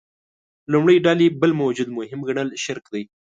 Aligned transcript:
لومړۍ 0.71 0.97
ډلې 1.05 1.27
بل 1.41 1.51
موجود 1.61 1.89
مهم 1.99 2.19
ګڼل 2.27 2.49
شرک 2.63 2.85
دی. 2.93 3.03